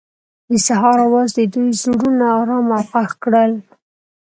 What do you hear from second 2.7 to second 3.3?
او خوښ